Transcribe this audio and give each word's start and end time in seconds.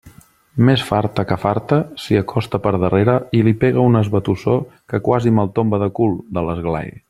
Més 0.69 0.83
farta 0.85 1.25
que 1.31 1.35
farta, 1.43 1.77
s'hi 2.05 2.17
acosta 2.21 2.61
per 2.63 2.71
darrere 2.85 3.19
i 3.41 3.43
li 3.49 3.53
pega 3.65 3.85
un 3.91 4.01
esbatussó 4.01 4.57
que 4.95 5.03
quasi 5.11 5.35
me'l 5.41 5.53
tomba 5.61 5.83
de 5.85 5.91
cul, 6.01 6.19
de 6.39 6.49
l'esglai. 6.49 6.95